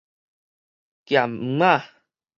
[1.05, 1.85] 鹹梅仔